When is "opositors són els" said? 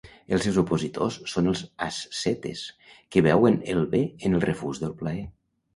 0.61-1.61